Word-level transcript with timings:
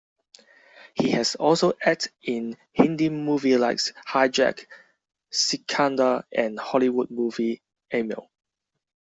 He 0.95 1.11
has 1.11 1.35
also 1.35 1.73
acted 1.85 2.11
in 2.23 2.57
Hindi 2.71 3.09
Movies 3.09 3.59
like 3.59 3.77
Hijack, 4.07 4.65
Sikandar 5.31 6.23
and 6.31 6.57
Hollywood 6.59 7.11
movie 7.11 7.61
Amal. 7.93 8.27